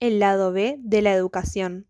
[0.00, 1.86] el lado B de la educación.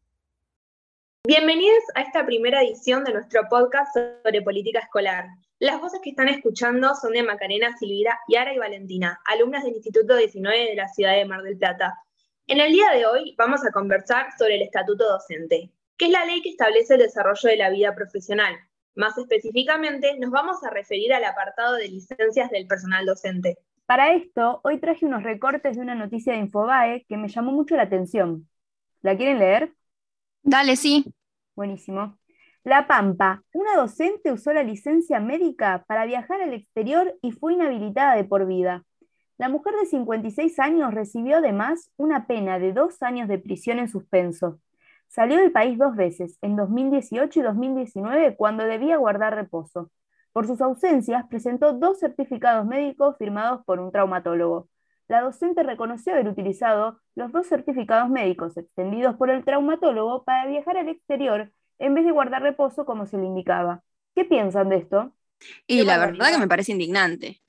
[1.24, 5.26] Bienvenidos a esta primera edición de nuestro podcast sobre política escolar.
[5.60, 10.16] Las voces que están escuchando son de Macarena, Silvira, Yara y Valentina, alumnas del Instituto
[10.16, 11.94] 19 de la ciudad de Mar del Plata.
[12.48, 16.24] En el día de hoy vamos a conversar sobre el Estatuto Docente, que es la
[16.24, 18.56] ley que establece el desarrollo de la vida profesional.
[18.96, 23.58] Más específicamente, nos vamos a referir al apartado de licencias del personal docente.
[23.90, 27.74] Para esto, hoy traje unos recortes de una noticia de Infobae que me llamó mucho
[27.74, 28.48] la atención.
[29.02, 29.74] ¿La quieren leer?
[30.44, 31.12] Dale, sí.
[31.56, 32.16] Buenísimo.
[32.62, 38.14] La Pampa, una docente usó la licencia médica para viajar al exterior y fue inhabilitada
[38.14, 38.84] de por vida.
[39.38, 43.88] La mujer de 56 años recibió además una pena de dos años de prisión en
[43.88, 44.60] suspenso.
[45.08, 49.90] Salió del país dos veces, en 2018 y 2019, cuando debía guardar reposo.
[50.32, 54.68] Por sus ausencias, presentó dos certificados médicos firmados por un traumatólogo.
[55.08, 60.76] La docente reconoció haber utilizado los dos certificados médicos extendidos por el traumatólogo para viajar
[60.76, 63.82] al exterior en vez de guardar reposo como se le indicaba.
[64.14, 65.12] ¿Qué piensan de esto?
[65.66, 67.42] Y la verdad que me parece indignante.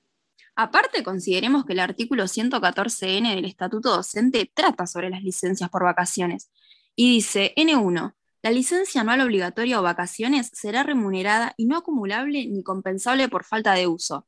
[0.56, 6.50] Aparte, consideremos que el artículo 114N del Estatuto Docente trata sobre las licencias por vacaciones
[6.94, 12.62] y dice, N1, la licencia anual obligatoria o vacaciones será remunerada y no acumulable ni
[12.64, 14.26] compensable por falta de uso.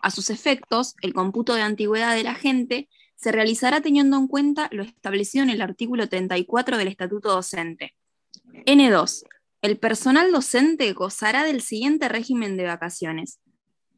[0.00, 4.84] A sus efectos, el cómputo de antigüedad del agente se realizará teniendo en cuenta lo
[4.84, 7.96] establecido en el artículo 34 del Estatuto Docente.
[8.64, 9.24] N2.
[9.60, 13.40] El personal docente gozará del siguiente régimen de vacaciones.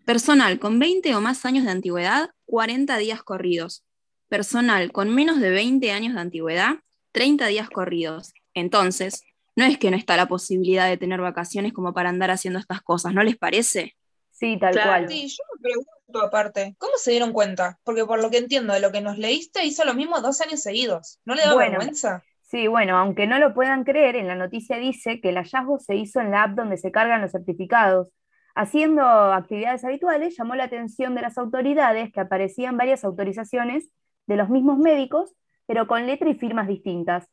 [0.07, 3.85] Personal con 20 o más años de antigüedad, 40 días corridos.
[4.29, 6.77] Personal con menos de 20 años de antigüedad,
[7.13, 8.33] 30 días corridos.
[8.55, 9.23] Entonces,
[9.57, 12.83] no es que no está la posibilidad de tener vacaciones como para andar haciendo estas
[12.83, 13.97] cosas, ¿no les parece?
[14.31, 15.09] Sí, tal cual.
[15.09, 17.79] Sí, yo me pregunto aparte, ¿cómo se dieron cuenta?
[17.85, 20.63] Porque por lo que entiendo de lo que nos leíste, hizo lo mismo dos años
[20.63, 21.21] seguidos.
[21.25, 22.23] ¿No le da vergüenza?
[22.43, 25.95] Sí, bueno, aunque no lo puedan creer, en la noticia dice que el hallazgo se
[25.95, 28.09] hizo en la app donde se cargan los certificados.
[28.57, 33.91] Haciendo actividades habituales, llamó la atención de las autoridades que aparecían varias autorizaciones
[34.27, 35.33] de los mismos médicos,
[35.67, 37.29] pero con letra y firmas distintas.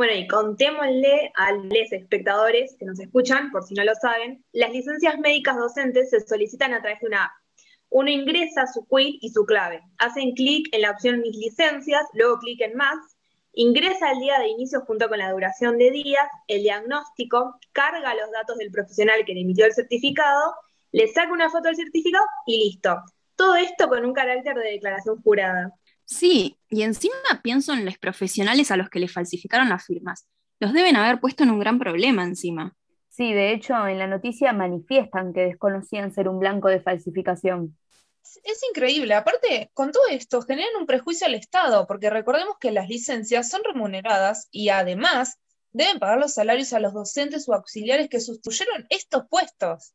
[0.00, 4.72] Bueno, y contémosle a los espectadores que nos escuchan, por si no lo saben, las
[4.72, 7.32] licencias médicas docentes se solicitan a través de una app.
[7.90, 9.82] Uno ingresa su quit y su clave.
[9.98, 12.96] Hacen clic en la opción Mis licencias, luego clic en Más,
[13.52, 18.30] ingresa el día de inicio junto con la duración de días, el diagnóstico, carga los
[18.30, 20.54] datos del profesional que le emitió el certificado,
[20.92, 22.96] le saca una foto del certificado y listo.
[23.36, 25.74] Todo esto con un carácter de declaración jurada.
[26.10, 30.26] Sí, y encima pienso en los profesionales a los que le falsificaron las firmas.
[30.58, 32.74] Los deben haber puesto en un gran problema encima.
[33.08, 37.78] Sí, de hecho, en la noticia manifiestan que desconocían ser un blanco de falsificación.
[38.42, 39.14] Es increíble.
[39.14, 43.62] Aparte, con todo esto, generan un prejuicio al Estado, porque recordemos que las licencias son
[43.62, 45.38] remuneradas y además
[45.70, 49.94] deben pagar los salarios a los docentes o auxiliares que sustituyeron estos puestos.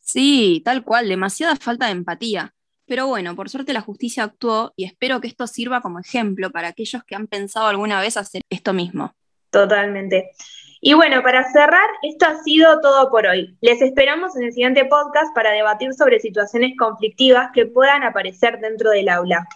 [0.00, 2.55] Sí, tal cual, demasiada falta de empatía.
[2.86, 6.68] Pero bueno, por suerte la justicia actuó y espero que esto sirva como ejemplo para
[6.68, 9.14] aquellos que han pensado alguna vez hacer esto mismo.
[9.50, 10.30] Totalmente.
[10.80, 13.56] Y bueno, para cerrar, esto ha sido todo por hoy.
[13.60, 18.90] Les esperamos en el siguiente podcast para debatir sobre situaciones conflictivas que puedan aparecer dentro
[18.90, 19.48] del aula.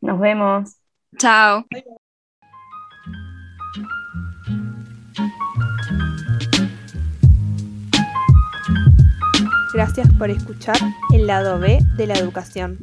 [0.00, 0.76] Nos vemos.
[1.18, 1.66] Chao.
[9.84, 10.76] Gracias por escuchar
[11.12, 12.78] el lado B de la educación.